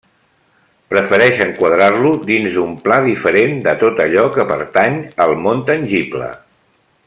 Prefereix 0.93 1.41
enquadrar-lo 1.45 2.13
dins 2.31 2.55
d'un 2.57 2.73
pla 2.87 2.97
diferent 3.09 3.55
de 3.69 3.77
tot 3.83 4.03
allò 4.07 4.27
que 4.39 4.47
pertany 4.55 4.97
al 5.27 5.37
món 5.45 5.63
tangible. 5.71 6.33